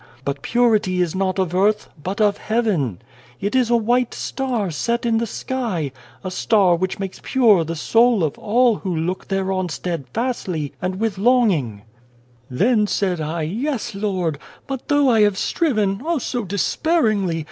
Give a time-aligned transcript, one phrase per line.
[0.25, 2.99] But purity is not of earth, but of heaven.
[3.39, 5.91] It is a white star set in the sky
[6.23, 11.19] a star which makes pure the soul of all who look thereon steadfastly and with
[11.19, 11.83] longing/
[12.49, 17.39] "Then said I, 'Yes, Lord, but though I have striven oh, so despairingly!